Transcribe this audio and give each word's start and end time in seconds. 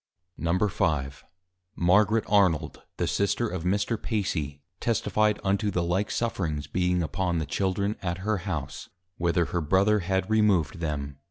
_V. 1.11 1.25
Margaret 1.75 2.23
Arnold, 2.27 2.81
the 2.97 3.05
Sister 3.05 3.47
of 3.47 3.63
Mr. 3.65 4.01
Pacy, 4.01 4.63
Testifi'd 4.81 5.39
unto 5.43 5.69
the 5.69 5.83
like 5.83 6.09
Sufferings 6.09 6.65
being 6.65 7.03
upon 7.03 7.37
the 7.37 7.45
Children, 7.45 7.95
at 8.01 8.17
her 8.25 8.37
House, 8.37 8.89
whither 9.17 9.45
her 9.45 9.61
Brother 9.61 9.99
had 9.99 10.27
Removed 10.27 10.79
them. 10.79 11.17